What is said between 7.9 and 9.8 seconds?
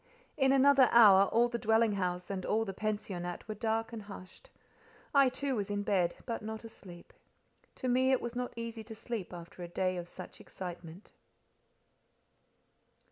it was not easy to sleep after a